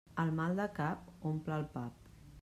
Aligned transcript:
Al 0.21 0.29
mal 0.37 0.55
de 0.59 0.65
cap, 0.79 1.11
omple 1.33 1.59
el 1.61 1.67
pap. 1.75 2.09